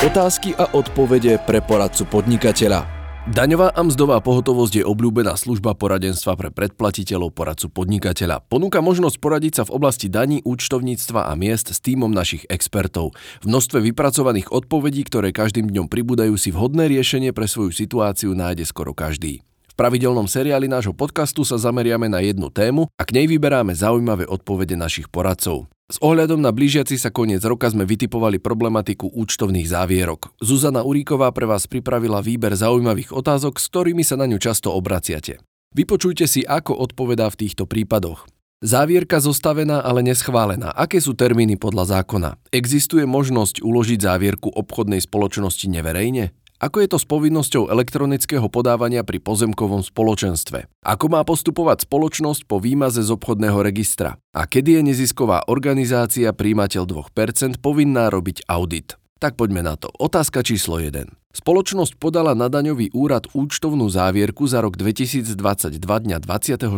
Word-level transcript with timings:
Otázky 0.00 0.56
a 0.56 0.64
odpovede 0.72 1.36
pre 1.44 1.60
poradcu 1.60 2.08
podnikateľa. 2.08 2.88
Daňová 3.36 3.76
a 3.76 3.84
mzdová 3.84 4.24
pohotovosť 4.24 4.80
je 4.80 4.84
obľúbená 4.88 5.36
služba 5.36 5.76
poradenstva 5.76 6.40
pre 6.40 6.48
predplatiteľov 6.48 7.36
poradcu 7.36 7.68
podnikateľa. 7.68 8.40
Ponúka 8.48 8.80
možnosť 8.80 9.20
poradiť 9.20 9.52
sa 9.60 9.62
v 9.68 9.76
oblasti 9.76 10.08
daní, 10.08 10.40
účtovníctva 10.40 11.28
a 11.28 11.36
miest 11.36 11.76
s 11.76 11.84
týmom 11.84 12.08
našich 12.08 12.48
expertov. 12.48 13.12
V 13.44 13.52
množstve 13.52 13.92
vypracovaných 13.92 14.48
odpovedí, 14.48 15.04
ktoré 15.04 15.36
každým 15.36 15.68
dňom 15.68 15.92
pribúdajú, 15.92 16.32
si 16.40 16.48
vhodné 16.48 16.88
riešenie 16.88 17.36
pre 17.36 17.44
svoju 17.44 17.68
situáciu 17.68 18.32
nájde 18.32 18.64
skoro 18.64 18.96
každý. 18.96 19.44
V 19.68 19.74
pravidelnom 19.76 20.24
seriáli 20.24 20.64
nášho 20.64 20.96
podcastu 20.96 21.44
sa 21.44 21.60
zameriame 21.60 22.08
na 22.08 22.24
jednu 22.24 22.48
tému 22.48 22.88
a 22.96 23.04
k 23.04 23.20
nej 23.20 23.28
vyberáme 23.28 23.76
zaujímavé 23.76 24.24
odpovede 24.24 24.80
našich 24.80 25.12
poradcov. 25.12 25.68
S 25.90 25.98
ohľadom 25.98 26.38
na 26.38 26.54
blížiaci 26.54 26.94
sa 26.94 27.10
koniec 27.10 27.42
roka 27.42 27.66
sme 27.66 27.82
vytipovali 27.82 28.38
problematiku 28.38 29.10
účtovných 29.10 29.66
závierok. 29.66 30.30
Zuzana 30.38 30.86
Uríková 30.86 31.34
pre 31.34 31.50
vás 31.50 31.66
pripravila 31.66 32.22
výber 32.22 32.54
zaujímavých 32.54 33.10
otázok, 33.10 33.58
s 33.58 33.66
ktorými 33.66 34.06
sa 34.06 34.14
na 34.14 34.30
ňu 34.30 34.38
často 34.38 34.70
obraciate. 34.70 35.42
Vypočujte 35.74 36.30
si, 36.30 36.46
ako 36.46 36.78
odpovedá 36.78 37.26
v 37.34 37.42
týchto 37.42 37.66
prípadoch. 37.66 38.30
Závierka 38.62 39.18
zostavená, 39.18 39.82
ale 39.82 40.06
neschválená. 40.06 40.70
Aké 40.70 41.02
sú 41.02 41.18
termíny 41.18 41.58
podľa 41.58 41.98
zákona? 41.98 42.38
Existuje 42.54 43.02
možnosť 43.02 43.58
uložiť 43.58 43.98
závierku 43.98 44.46
obchodnej 44.46 45.02
spoločnosti 45.02 45.66
neverejne? 45.66 46.30
Ako 46.60 46.84
je 46.84 46.92
to 46.92 47.00
s 47.00 47.08
povinnosťou 47.08 47.72
elektronického 47.72 48.44
podávania 48.52 49.00
pri 49.00 49.16
pozemkovom 49.16 49.80
spoločenstve? 49.80 50.68
Ako 50.84 51.08
má 51.08 51.24
postupovať 51.24 51.88
spoločnosť 51.88 52.44
po 52.44 52.60
výmaze 52.60 53.00
z 53.00 53.08
obchodného 53.08 53.64
registra? 53.64 54.20
A 54.36 54.44
kedy 54.44 54.76
je 54.76 54.82
nezisková 54.92 55.48
organizácia 55.48 56.28
príjimateľ 56.36 56.84
2% 56.84 57.64
povinná 57.64 58.12
robiť 58.12 58.44
audit? 58.44 59.00
Tak 59.16 59.40
poďme 59.40 59.64
na 59.64 59.80
to. 59.80 59.88
Otázka 59.88 60.44
číslo 60.44 60.76
1. 60.76 61.08
Spoločnosť 61.32 61.96
podala 61.96 62.36
na 62.36 62.52
daňový 62.52 62.92
úrad 62.92 63.24
účtovnú 63.32 63.88
závierku 63.88 64.44
za 64.44 64.60
rok 64.60 64.76
2022 64.76 65.32
dňa 65.80 66.16
26. 66.20 66.68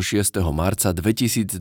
marca 0.54 0.94
2023. 0.94 1.58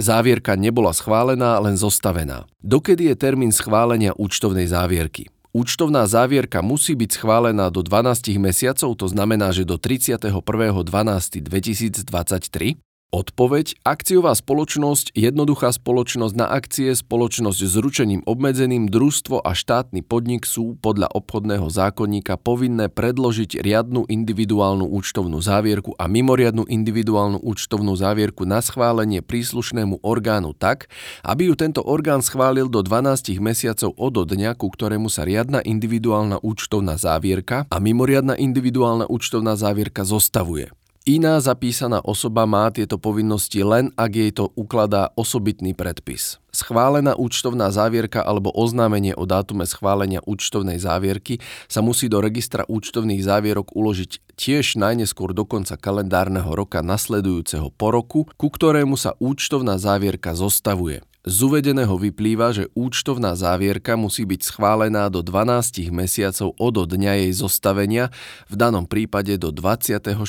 Závierka 0.00 0.56
nebola 0.56 0.96
schválená, 0.96 1.60
len 1.60 1.76
zostavená. 1.76 2.48
Dokedy 2.64 3.12
je 3.12 3.14
termín 3.20 3.52
schválenia 3.52 4.16
účtovnej 4.16 4.72
závierky? 4.72 5.33
Účtovná 5.54 6.02
závierka 6.10 6.66
musí 6.66 6.98
byť 6.98 7.14
schválená 7.14 7.70
do 7.70 7.86
12 7.86 8.42
mesiacov, 8.42 8.98
to 8.98 9.06
znamená, 9.06 9.54
že 9.54 9.62
do 9.62 9.78
31.12.2023. 9.78 12.74
Odpoveď 13.14 13.78
akciová 13.86 14.34
spoločnosť, 14.34 15.14
jednoduchá 15.14 15.70
spoločnosť 15.70 16.34
na 16.34 16.50
akcie, 16.50 16.90
spoločnosť 16.90 17.62
s 17.62 17.74
ručením 17.78 18.26
obmedzeným, 18.26 18.90
družstvo 18.90 19.38
a 19.38 19.54
štátny 19.54 20.02
podnik 20.02 20.42
sú 20.42 20.74
podľa 20.82 21.14
obchodného 21.14 21.70
zákonníka 21.70 22.34
povinné 22.34 22.90
predložiť 22.90 23.62
riadnu 23.62 24.10
individuálnu 24.10 24.90
účtovnú 24.90 25.38
závierku 25.38 25.94
a 25.94 26.10
mimoriadnu 26.10 26.66
individuálnu 26.66 27.38
účtovnú 27.38 27.94
závierku 27.94 28.50
na 28.50 28.58
schválenie 28.58 29.22
príslušnému 29.22 30.02
orgánu 30.02 30.50
tak, 30.50 30.90
aby 31.22 31.46
ju 31.46 31.54
tento 31.54 31.86
orgán 31.86 32.18
schválil 32.18 32.66
do 32.66 32.82
12 32.82 33.38
mesiacov 33.38 33.94
od 33.94 34.26
dňa, 34.26 34.58
ku 34.58 34.66
ktorému 34.66 35.06
sa 35.06 35.22
riadna 35.22 35.62
individuálna 35.62 36.42
účtovná 36.42 36.98
závierka 36.98 37.70
a 37.70 37.78
mimoriadna 37.78 38.34
individuálna 38.34 39.06
účtovná 39.06 39.54
závierka 39.54 40.02
zostavuje. 40.02 40.74
Iná 41.04 41.36
zapísaná 41.36 42.00
osoba 42.00 42.48
má 42.48 42.72
tieto 42.72 42.96
povinnosti 42.96 43.60
len, 43.60 43.92
ak 43.92 44.08
jej 44.08 44.32
to 44.32 44.48
ukladá 44.56 45.12
osobitný 45.20 45.76
predpis. 45.76 46.40
Schválená 46.48 47.12
účtovná 47.12 47.68
závierka 47.68 48.24
alebo 48.24 48.48
oznámenie 48.48 49.12
o 49.12 49.28
dátume 49.28 49.68
schválenia 49.68 50.24
účtovnej 50.24 50.80
závierky 50.80 51.44
sa 51.68 51.84
musí 51.84 52.08
do 52.08 52.24
registra 52.24 52.64
účtovných 52.64 53.20
závierok 53.20 53.76
uložiť 53.76 54.32
tiež 54.32 54.80
najneskôr 54.80 55.36
do 55.36 55.44
konca 55.44 55.76
kalendárneho 55.76 56.48
roka 56.56 56.80
nasledujúceho 56.80 57.68
po 57.76 57.92
roku, 57.92 58.24
ku 58.40 58.48
ktorému 58.48 58.96
sa 58.96 59.12
účtovná 59.20 59.76
závierka 59.76 60.32
zostavuje. 60.32 61.04
Z 61.24 61.40
uvedeného 61.40 61.96
vyplýva, 61.96 62.52
že 62.52 62.68
účtovná 62.76 63.32
závierka 63.32 63.96
musí 63.96 64.28
byť 64.28 64.44
schválená 64.44 65.08
do 65.08 65.24
12 65.24 65.88
mesiacov 65.88 66.52
od 66.60 66.76
dňa 66.84 67.24
jej 67.24 67.32
zostavenia, 67.32 68.12
v 68.44 68.54
danom 68.60 68.84
prípade 68.84 69.40
do 69.40 69.48
26. 69.48 70.20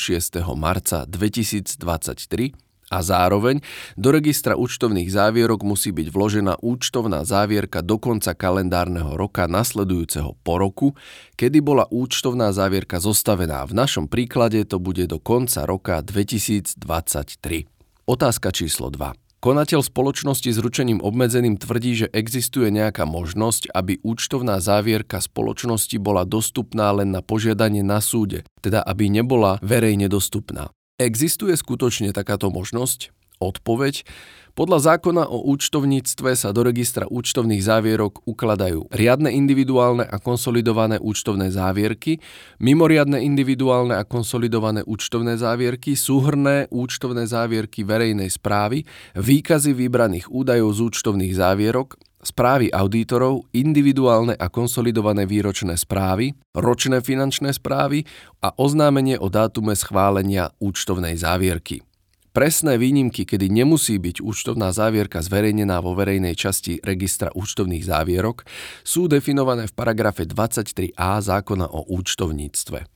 marca 0.56 1.04
2023 1.04 2.56
a 2.96 3.04
zároveň 3.04 3.60
do 4.00 4.08
registra 4.16 4.56
účtovných 4.56 5.12
závierok 5.12 5.68
musí 5.68 5.92
byť 5.92 6.08
vložená 6.16 6.64
účtovná 6.64 7.28
závierka 7.28 7.84
do 7.84 8.00
konca 8.00 8.32
kalendárneho 8.32 9.20
roka 9.20 9.52
nasledujúceho 9.52 10.40
po 10.48 10.64
roku, 10.64 10.96
kedy 11.36 11.60
bola 11.60 11.92
účtovná 11.92 12.56
závierka 12.56 13.04
zostavená. 13.04 13.68
V 13.68 13.76
našom 13.76 14.08
príklade 14.08 14.64
to 14.64 14.80
bude 14.80 15.12
do 15.12 15.20
konca 15.20 15.68
roka 15.68 16.00
2023. 16.00 16.80
Otázka 18.08 18.56
číslo 18.56 18.88
2. 18.88 19.25
Konateľ 19.46 19.86
spoločnosti 19.86 20.50
s 20.50 20.58
ručením 20.58 20.98
obmedzeným 21.06 21.62
tvrdí, 21.62 21.94
že 21.94 22.08
existuje 22.10 22.74
nejaká 22.74 23.06
možnosť, 23.06 23.70
aby 23.78 24.02
účtovná 24.02 24.58
závierka 24.58 25.22
spoločnosti 25.22 26.02
bola 26.02 26.26
dostupná 26.26 26.90
len 26.90 27.14
na 27.14 27.22
požiadanie 27.22 27.86
na 27.86 28.02
súde, 28.02 28.42
teda 28.66 28.82
aby 28.82 29.06
nebola 29.06 29.62
verejne 29.62 30.10
dostupná. 30.10 30.74
Existuje 30.98 31.54
skutočne 31.54 32.10
takáto 32.10 32.50
možnosť? 32.50 33.14
Odpoveď. 33.40 34.08
Podľa 34.56 34.96
zákona 34.96 35.28
o 35.28 35.52
účtovníctve 35.52 36.32
sa 36.40 36.56
do 36.56 36.64
registra 36.64 37.04
účtovných 37.12 37.60
závierok 37.60 38.24
ukladajú 38.24 38.88
riadne 38.88 39.28
individuálne 39.36 40.08
a 40.08 40.16
konsolidované 40.16 40.96
účtovné 40.96 41.52
závierky, 41.52 42.24
mimoriadne 42.64 43.20
individuálne 43.20 44.00
a 44.00 44.08
konsolidované 44.08 44.88
účtovné 44.88 45.36
závierky, 45.36 46.00
súhrné 46.00 46.72
účtovné 46.72 47.28
závierky 47.28 47.84
verejnej 47.84 48.32
správy, 48.32 48.88
výkazy 49.20 49.76
vybraných 49.76 50.32
údajov 50.32 50.72
z 50.72 50.80
účtovných 50.88 51.36
závierok, 51.36 52.00
správy 52.24 52.72
auditorov, 52.72 53.52
individuálne 53.52 54.40
a 54.40 54.48
konsolidované 54.48 55.28
výročné 55.28 55.76
správy, 55.76 56.32
ročné 56.56 57.04
finančné 57.04 57.52
správy 57.52 58.08
a 58.40 58.56
oznámenie 58.56 59.20
o 59.20 59.28
dátume 59.28 59.76
schválenia 59.76 60.56
účtovnej 60.64 61.20
závierky. 61.20 61.84
Presné 62.36 62.76
výnimky, 62.76 63.24
kedy 63.24 63.48
nemusí 63.48 63.96
byť 63.96 64.20
účtovná 64.20 64.76
závierka 64.76 65.24
zverejnená 65.24 65.80
vo 65.80 65.96
verejnej 65.96 66.36
časti 66.36 66.84
registra 66.84 67.32
účtovných 67.32 67.88
závierok, 67.88 68.44
sú 68.84 69.08
definované 69.08 69.72
v 69.72 69.74
paragrafe 69.74 70.28
23a 70.28 71.24
zákona 71.24 71.72
o 71.72 71.88
účtovníctve. 71.88 72.92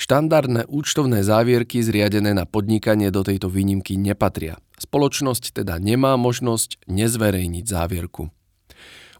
Štandardné 0.00 0.64
účtovné 0.64 1.20
závierky 1.20 1.84
zriadené 1.84 2.32
na 2.32 2.48
podnikanie 2.48 3.12
do 3.12 3.20
tejto 3.20 3.52
výnimky 3.52 4.00
nepatria. 4.00 4.56
Spoločnosť 4.80 5.60
teda 5.60 5.76
nemá 5.76 6.16
možnosť 6.16 6.80
nezverejniť 6.88 7.64
závierku. 7.68 8.32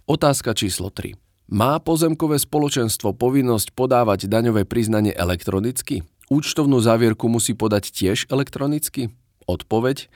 Otázka 0.08 0.56
číslo 0.56 0.88
3. 0.88 1.20
Má 1.52 1.76
pozemkové 1.84 2.40
spoločenstvo 2.40 3.12
povinnosť 3.12 3.76
podávať 3.76 4.24
daňové 4.24 4.64
priznanie 4.64 5.12
elektronicky? 5.12 6.08
Účtovnú 6.32 6.80
závierku 6.80 7.28
musí 7.28 7.52
podať 7.52 7.92
tiež 7.92 8.24
elektronicky? 8.32 9.12
Odpoveď. 9.50 10.06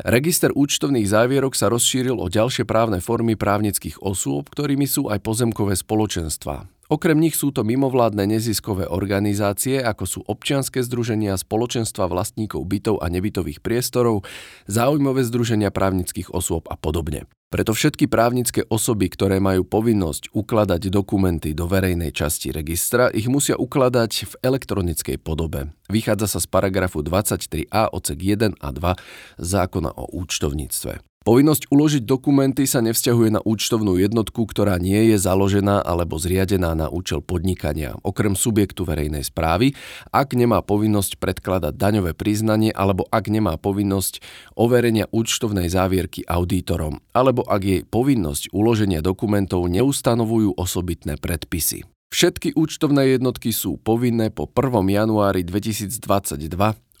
Register 0.00 0.48
účtovných 0.56 1.04
závierok 1.04 1.52
sa 1.52 1.68
rozšíril 1.68 2.16
o 2.16 2.26
ďalšie 2.32 2.64
právne 2.64 3.04
formy 3.04 3.36
právnických 3.36 4.00
osôb, 4.00 4.48
ktorými 4.48 4.88
sú 4.88 5.12
aj 5.12 5.20
pozemkové 5.20 5.76
spoločenstvá. 5.76 6.79
Okrem 6.90 7.22
nich 7.22 7.38
sú 7.38 7.54
to 7.54 7.62
mimovládne 7.62 8.26
neziskové 8.26 8.90
organizácie, 8.90 9.78
ako 9.78 10.04
sú 10.10 10.18
občianske 10.26 10.82
združenia, 10.82 11.38
spoločenstva 11.38 12.10
vlastníkov 12.10 12.66
bytov 12.66 12.98
a 12.98 13.06
nebytových 13.06 13.62
priestorov, 13.62 14.26
záujmové 14.66 15.22
združenia 15.22 15.70
právnických 15.70 16.34
osôb 16.34 16.66
a 16.66 16.74
podobne. 16.74 17.30
Preto 17.50 17.74
všetky 17.74 18.06
právnické 18.06 18.66
osoby, 18.66 19.06
ktoré 19.10 19.38
majú 19.38 19.66
povinnosť 19.66 20.34
ukladať 20.34 20.90
dokumenty 20.90 21.54
do 21.54 21.70
verejnej 21.70 22.14
časti 22.14 22.50
registra, 22.50 23.10
ich 23.10 23.26
musia 23.26 23.54
ukladať 23.54 24.12
v 24.26 24.34
elektronickej 24.42 25.18
podobe. 25.22 25.70
Vychádza 25.90 26.26
sa 26.26 26.38
z 26.42 26.46
paragrafu 26.46 27.06
23a 27.06 27.90
odsek 27.90 28.18
1 28.18 28.54
a 28.54 28.68
2 28.70 28.94
zákona 29.38 29.90
o 29.94 30.10
účtovníctve. 30.14 31.09
Povinnosť 31.20 31.68
uložiť 31.68 32.08
dokumenty 32.08 32.64
sa 32.64 32.80
nevzťahuje 32.80 33.28
na 33.36 33.44
účtovnú 33.44 34.00
jednotku, 34.00 34.48
ktorá 34.48 34.80
nie 34.80 35.12
je 35.12 35.20
založená 35.20 35.84
alebo 35.84 36.16
zriadená 36.16 36.72
na 36.72 36.88
účel 36.88 37.20
podnikania, 37.20 37.92
okrem 38.00 38.32
subjektu 38.32 38.88
verejnej 38.88 39.28
správy, 39.28 39.76
ak 40.16 40.32
nemá 40.32 40.64
povinnosť 40.64 41.20
predkladať 41.20 41.76
daňové 41.76 42.16
priznanie 42.16 42.72
alebo 42.72 43.04
ak 43.12 43.28
nemá 43.28 43.60
povinnosť 43.60 44.24
overenia 44.56 45.12
účtovnej 45.12 45.68
závierky 45.68 46.24
auditorom, 46.24 47.04
alebo 47.12 47.44
ak 47.44 47.68
jej 47.68 47.82
povinnosť 47.84 48.56
uloženia 48.56 49.04
dokumentov 49.04 49.68
neustanovujú 49.68 50.56
osobitné 50.56 51.20
predpisy. 51.20 51.84
Všetky 52.16 52.56
účtovné 52.56 53.20
jednotky 53.20 53.52
sú 53.52 53.76
povinné 53.76 54.32
po 54.32 54.48
1. 54.48 54.88
januári 54.88 55.44
2022 55.44 56.00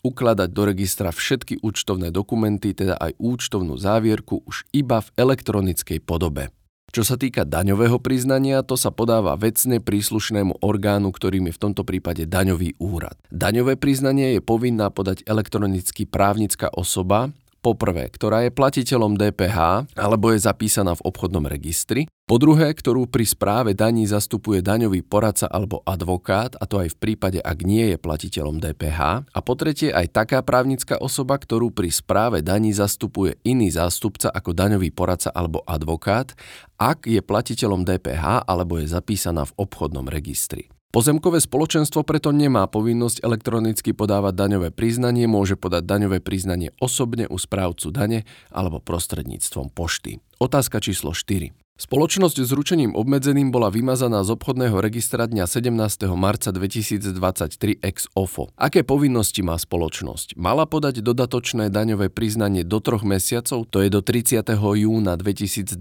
ukladať 0.00 0.48
do 0.50 0.62
registra 0.68 1.12
všetky 1.12 1.60
účtovné 1.64 2.12
dokumenty, 2.12 2.72
teda 2.72 2.96
aj 2.96 3.16
účtovnú 3.20 3.76
závierku 3.76 4.44
už 4.44 4.68
iba 4.72 5.00
v 5.04 5.08
elektronickej 5.16 6.00
podobe. 6.02 6.50
Čo 6.90 7.06
sa 7.06 7.14
týka 7.14 7.46
daňového 7.46 8.02
priznania, 8.02 8.66
to 8.66 8.74
sa 8.74 8.90
podáva 8.90 9.38
vecne 9.38 9.78
príslušnému 9.78 10.58
orgánu, 10.58 11.14
ktorým 11.14 11.46
je 11.46 11.54
v 11.54 11.62
tomto 11.62 11.86
prípade 11.86 12.26
daňový 12.26 12.74
úrad. 12.82 13.14
Daňové 13.30 13.78
priznanie 13.78 14.34
je 14.34 14.42
povinná 14.42 14.90
podať 14.90 15.22
elektronicky 15.22 16.02
právnická 16.02 16.66
osoba, 16.74 17.30
Poprvé, 17.60 18.08
ktorá 18.08 18.48
je 18.48 18.56
platiteľom 18.56 19.20
DPH 19.20 19.92
alebo 19.92 20.32
je 20.32 20.40
zapísaná 20.40 20.96
v 20.96 21.04
obchodnom 21.04 21.44
registri. 21.44 22.08
Po 22.24 22.40
druhé, 22.40 22.72
ktorú 22.72 23.04
pri 23.04 23.28
správe 23.28 23.76
daní 23.76 24.08
zastupuje 24.08 24.64
daňový 24.64 25.04
poradca 25.04 25.44
alebo 25.44 25.84
advokát, 25.84 26.56
a 26.56 26.64
to 26.64 26.80
aj 26.80 26.96
v 26.96 27.00
prípade, 27.02 27.36
ak 27.36 27.60
nie 27.60 27.92
je 27.92 28.00
platiteľom 28.00 28.64
DPH. 28.64 29.28
A 29.28 29.38
po 29.44 29.52
tretie, 29.60 29.92
aj 29.92 30.08
taká 30.08 30.40
právnická 30.40 30.96
osoba, 30.96 31.36
ktorú 31.36 31.68
pri 31.68 31.92
správe 31.92 32.40
daní 32.40 32.72
zastupuje 32.72 33.36
iný 33.44 33.68
zástupca 33.68 34.32
ako 34.32 34.56
daňový 34.56 34.88
poradca 34.88 35.28
alebo 35.28 35.60
advokát, 35.68 36.32
ak 36.80 37.04
je 37.04 37.20
platiteľom 37.20 37.84
DPH 37.84 38.48
alebo 38.48 38.80
je 38.80 38.88
zapísaná 38.88 39.44
v 39.44 39.56
obchodnom 39.60 40.08
registri. 40.08 40.72
Pozemkové 40.90 41.38
spoločenstvo 41.38 42.02
preto 42.02 42.34
nemá 42.34 42.66
povinnosť 42.66 43.22
elektronicky 43.22 43.94
podávať 43.94 44.34
daňové 44.34 44.68
priznanie, 44.74 45.30
môže 45.30 45.54
podať 45.54 45.86
daňové 45.86 46.18
priznanie 46.18 46.74
osobne 46.82 47.30
u 47.30 47.38
správcu 47.38 47.94
dane 47.94 48.26
alebo 48.50 48.82
prostredníctvom 48.82 49.70
pošty. 49.70 50.18
Otázka 50.42 50.82
číslo 50.82 51.14
4. 51.14 51.54
Spoločnosť 51.80 52.44
s 52.44 52.52
ručením 52.52 52.92
obmedzeným 52.92 53.48
bola 53.48 53.72
vymazaná 53.72 54.20
z 54.20 54.36
obchodného 54.36 54.84
registra 54.84 55.24
dňa 55.24 55.48
17. 55.48 56.12
marca 56.12 56.52
2023 56.52 57.80
ex 57.80 58.04
OFO. 58.12 58.52
Aké 58.60 58.84
povinnosti 58.84 59.40
má 59.40 59.56
spoločnosť? 59.56 60.36
Mala 60.36 60.68
podať 60.68 61.00
dodatočné 61.00 61.72
daňové 61.72 62.12
priznanie 62.12 62.68
do 62.68 62.84
troch 62.84 63.00
mesiacov, 63.00 63.64
to 63.64 63.80
je 63.80 63.88
do 63.88 64.04
30. 64.04 64.44
júna 64.52 65.16
2023? 65.16 65.72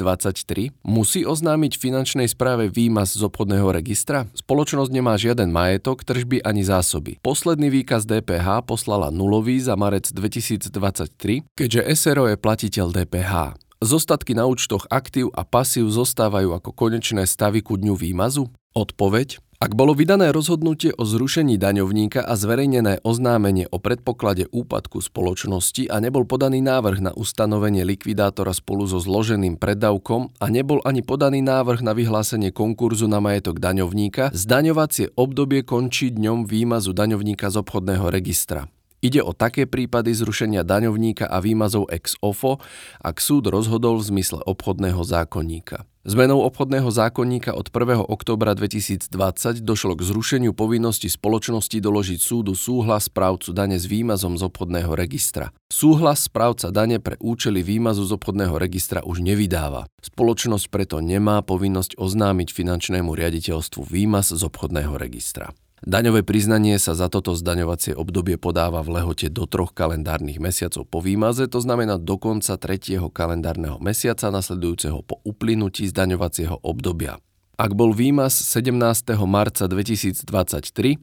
Musí 0.87 1.27
oznámiť 1.27 1.75
finančnej 1.75 2.31
správe 2.31 2.71
výmaz 2.71 3.19
z 3.19 3.27
obchodného 3.27 3.67
registra? 3.67 4.23
Spoločnosť 4.39 4.95
nemá 4.95 5.19
žiaden 5.19 5.51
majetok, 5.51 6.07
tržby 6.07 6.39
ani 6.47 6.63
zásoby. 6.63 7.19
Posledný 7.19 7.67
výkaz 7.67 8.07
DPH 8.07 8.63
poslala 8.63 9.11
nulový 9.11 9.59
za 9.59 9.75
marec 9.75 10.07
2023, 10.15 11.43
keďže 11.59 11.81
SRO 11.91 12.31
je 12.31 12.39
platiteľ 12.39 12.87
DPH. 12.95 13.67
Zostatky 13.79 14.35
na 14.35 14.43
účtoch 14.43 14.91
aktív 14.91 15.31
a 15.31 15.47
pasív 15.47 15.87
zostávajú 15.87 16.51
ako 16.51 16.75
konečné 16.75 17.23
stavy 17.23 17.63
ku 17.63 17.79
dňu 17.79 17.95
výmazu? 17.95 18.51
Odpoveď? 18.75 19.39
Ak 19.55 19.71
bolo 19.71 19.95
vydané 19.95 20.35
rozhodnutie 20.35 20.91
o 20.99 21.07
zrušení 21.07 21.55
daňovníka 21.55 22.19
a 22.19 22.35
zverejnené 22.35 22.99
oznámenie 23.07 23.71
o 23.71 23.79
predpoklade 23.79 24.51
úpadku 24.51 24.99
spoločnosti 24.99 25.87
a 25.87 25.95
nebol 26.03 26.27
podaný 26.27 26.59
návrh 26.59 26.99
na 26.99 27.11
ustanovenie 27.15 27.87
likvidátora 27.87 28.51
spolu 28.51 28.83
so 28.83 28.99
zloženým 28.99 29.55
predavkom 29.55 30.27
a 30.43 30.45
nebol 30.51 30.83
ani 30.83 30.99
podaný 30.99 31.39
návrh 31.39 31.79
na 31.79 31.95
vyhlásenie 31.95 32.51
konkurzu 32.51 33.07
na 33.07 33.23
majetok 33.23 33.63
daňovníka, 33.63 34.35
zdaňovacie 34.35 35.15
obdobie 35.15 35.63
končí 35.63 36.11
dňom 36.11 36.43
výmazu 36.43 36.91
daňovníka 36.91 37.47
z 37.47 37.63
obchodného 37.63 38.11
registra. 38.11 38.67
Ide 38.99 39.23
o 39.23 39.31
také 39.31 39.63
prípady 39.63 40.11
zrušenia 40.11 40.67
daňovníka 40.67 41.23
a 41.23 41.39
výmazov 41.39 41.87
ex 41.87 42.19
ofo, 42.19 42.59
ak 42.99 43.23
súd 43.23 43.47
rozhodol 43.47 43.95
v 44.03 44.11
zmysle 44.11 44.43
obchodného 44.43 44.99
zákonníka. 45.07 45.87
Zmenou 46.03 46.43
obchodného 46.43 46.87
zákonníka 46.91 47.55
od 47.55 47.71
1. 47.71 48.07
októbra 48.07 48.55
2020 48.55 49.63
došlo 49.63 49.95
k 49.95 50.01
zrušeniu 50.03 50.51
povinnosti 50.51 51.07
spoločnosti 51.07 51.75
doložiť 51.79 52.19
súdu 52.19 52.59
súhlas 52.59 53.07
správcu 53.07 53.55
dane 53.55 53.79
s 53.79 53.87
výmazom 53.87 54.35
z 54.35 54.47
obchodného 54.47 54.91
registra. 54.95 55.55
Súhlas 55.71 56.27
správca 56.27 56.67
dane 56.71 56.99
pre 56.99 57.15
účely 57.23 57.63
výmazu 57.63 58.03
z 58.03 58.15
obchodného 58.15 58.55
registra 58.59 58.99
už 59.03 59.23
nevydáva. 59.23 59.87
Spoločnosť 60.03 60.67
preto 60.67 60.99
nemá 60.99 61.39
povinnosť 61.39 61.95
oznámiť 61.95 62.51
finančnému 62.51 63.15
riaditeľstvu 63.15 63.87
výmaz 63.87 64.35
z 64.35 64.43
obchodného 64.43 64.95
registra. 64.99 65.55
Daňové 65.79 66.27
priznanie 66.27 66.75
sa 66.75 66.91
za 66.91 67.07
toto 67.07 67.31
zdaňovacie 67.31 67.95
obdobie 67.95 68.35
podáva 68.35 68.83
v 68.83 68.99
lehote 68.99 69.31
do 69.31 69.47
troch 69.47 69.71
kalendárnych 69.71 70.35
mesiacov 70.35 70.83
po 70.83 70.99
výmaze, 70.99 71.47
to 71.47 71.63
znamená 71.63 71.95
do 71.95 72.19
konca 72.19 72.59
tretieho 72.59 73.07
kalendárneho 73.07 73.79
mesiaca 73.79 74.27
nasledujúceho 74.27 74.99
po 75.07 75.23
uplynutí 75.23 75.87
zdaňovacieho 75.87 76.59
obdobia. 76.67 77.23
Ak 77.59 77.75
bol 77.75 77.91
výmaz 77.91 78.39
17. 78.39 79.19
marca 79.27 79.67
2023, 79.67 80.23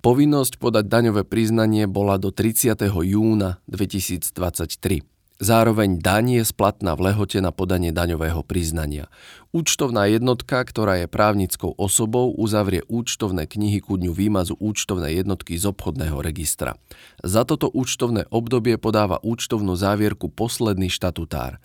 povinnosť 0.01 0.57
podať 0.57 0.89
daňové 0.89 1.29
priznanie 1.29 1.85
bola 1.85 2.17
do 2.17 2.33
30. 2.33 2.73
júna 3.05 3.61
2023. 3.69 5.16
Zároveň 5.37 6.01
daň 6.01 6.41
je 6.41 6.45
splatná 6.49 6.97
v 6.97 7.13
lehote 7.13 7.45
na 7.45 7.53
podanie 7.53 7.93
daňového 7.93 8.41
priznania. 8.41 9.13
Účtovná 9.53 10.09
jednotka, 10.09 10.65
ktorá 10.65 11.05
je 11.05 11.13
právnickou 11.13 11.77
osobou, 11.77 12.33
uzavrie 12.33 12.81
účtovné 12.89 13.45
knihy 13.45 13.85
ku 13.85 14.01
dňu 14.01 14.17
výmazu 14.17 14.57
účtovnej 14.57 15.21
jednotky 15.21 15.61
z 15.61 15.69
obchodného 15.69 16.25
registra. 16.25 16.81
Za 17.21 17.45
toto 17.45 17.69
účtovné 17.69 18.25
obdobie 18.33 18.81
podáva 18.81 19.21
účtovnú 19.21 19.77
závierku 19.77 20.33
posledný 20.33 20.89
štatutár. 20.89 21.61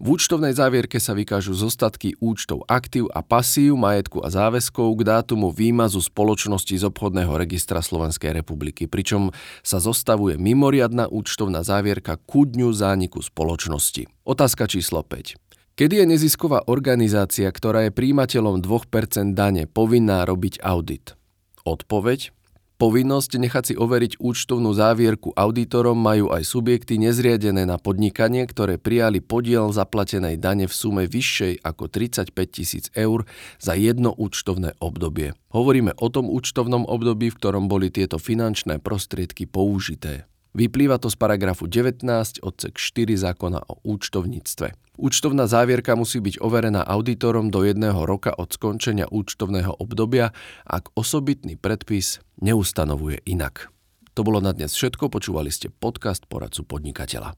V 0.00 0.16
účtovnej 0.18 0.56
závierke 0.56 0.96
sa 0.96 1.12
vykážu 1.12 1.52
zostatky 1.52 2.16
účtov 2.18 2.64
aktív 2.70 3.12
a 3.12 3.20
pasív, 3.20 3.76
majetku 3.76 4.24
a 4.24 4.32
záväzkov 4.32 4.88
k 4.98 5.02
dátumu 5.06 5.52
výmazu 5.52 6.00
spoločnosti 6.00 6.74
z 6.74 6.84
obchodného 6.88 7.36
registra 7.36 7.84
Slovenskej 7.84 8.32
republiky, 8.32 8.88
pričom 8.88 9.34
sa 9.60 9.78
zostavuje 9.78 10.40
mimoriadná 10.40 11.06
účtovná 11.06 11.62
závierka 11.62 12.18
ku 12.18 12.48
dňu 12.48 12.72
zániku 12.72 13.20
spoločnosti. 13.22 14.08
Otázka 14.24 14.66
číslo 14.66 15.04
5. 15.06 15.38
Kedy 15.72 16.04
je 16.04 16.06
nezisková 16.08 16.68
organizácia, 16.68 17.48
ktorá 17.48 17.88
je 17.88 17.96
príjimateľom 17.96 18.60
2% 18.60 19.32
dane, 19.32 19.64
povinná 19.64 20.28
robiť 20.28 20.60
audit? 20.60 21.16
Odpoveď 21.64 22.34
Povinnosť 22.82 23.38
nechať 23.38 23.64
si 23.70 23.74
overiť 23.78 24.18
účtovnú 24.18 24.74
závierku 24.74 25.30
auditorom 25.38 25.94
majú 25.94 26.34
aj 26.34 26.42
subjekty 26.42 26.98
nezriadené 26.98 27.62
na 27.62 27.78
podnikanie, 27.78 28.42
ktoré 28.42 28.74
prijali 28.74 29.22
podiel 29.22 29.70
zaplatenej 29.70 30.34
dane 30.34 30.66
v 30.66 30.74
sume 30.74 31.06
vyššej 31.06 31.62
ako 31.62 31.86
35 31.86 32.34
tisíc 32.50 32.90
eur 32.98 33.22
za 33.62 33.78
jedno 33.78 34.10
účtovné 34.10 34.74
obdobie. 34.82 35.38
Hovoríme 35.54 35.94
o 35.94 36.10
tom 36.10 36.26
účtovnom 36.26 36.82
období, 36.82 37.30
v 37.30 37.38
ktorom 37.38 37.70
boli 37.70 37.86
tieto 37.94 38.18
finančné 38.18 38.82
prostriedky 38.82 39.46
použité. 39.46 40.26
Vyplýva 40.52 41.00
to 41.00 41.08
z 41.08 41.16
paragrafu 41.16 41.64
19 41.64 42.04
odsek 42.44 42.76
4 42.76 43.16
zákona 43.16 43.72
o 43.72 43.80
účtovníctve. 43.88 44.76
Účtovná 45.00 45.48
závierka 45.48 45.96
musí 45.96 46.20
byť 46.20 46.44
overená 46.44 46.84
auditorom 46.84 47.48
do 47.48 47.64
jedného 47.64 48.04
roka 48.04 48.36
od 48.36 48.52
skončenia 48.52 49.08
účtovného 49.08 49.80
obdobia, 49.80 50.36
ak 50.68 50.92
osobitný 50.92 51.56
predpis 51.56 52.20
neustanovuje 52.44 53.24
inak. 53.24 53.72
To 54.12 54.20
bolo 54.20 54.44
na 54.44 54.52
dnes 54.52 54.76
všetko, 54.76 55.08
počúvali 55.08 55.48
ste 55.48 55.72
podcast 55.72 56.28
poradcu 56.28 56.68
podnikateľa. 56.68 57.32